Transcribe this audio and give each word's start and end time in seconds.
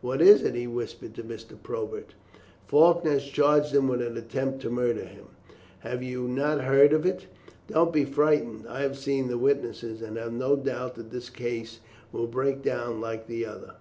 "What 0.00 0.20
is 0.20 0.42
it?" 0.42 0.56
he 0.56 0.66
whispered 0.66 1.14
to 1.14 1.22
Mr. 1.22 1.52
Probert. 1.62 2.14
"Faulkner 2.66 3.12
has 3.12 3.22
charged 3.26 3.72
him 3.72 3.86
with 3.86 4.02
an 4.02 4.16
attempt 4.16 4.60
to 4.62 4.70
murder 4.70 5.04
him. 5.04 5.26
Have 5.82 6.02
you 6.02 6.26
not 6.26 6.62
heard 6.62 6.92
of 6.92 7.06
it? 7.06 7.26
Don't 7.68 7.92
be 7.92 8.04
frightened. 8.04 8.66
I 8.66 8.80
have 8.82 8.98
seen 8.98 9.28
the 9.28 9.38
witnesses, 9.38 10.02
and 10.02 10.16
have 10.16 10.32
no 10.32 10.56
doubt 10.56 10.96
that 10.96 11.12
this 11.12 11.30
case 11.30 11.78
will 12.10 12.26
break 12.26 12.60
down 12.62 13.00
like 13.00 13.28
the 13.28 13.46
other." 13.46 13.74